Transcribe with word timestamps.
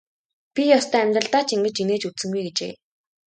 Би 0.53 0.63
ёстой 0.77 1.01
амьдралдаа 1.03 1.43
ч 1.47 1.49
ингэж 1.55 1.75
инээж 1.83 2.03
үзсэнгүй 2.07 2.41
гэжээ. 2.47 2.73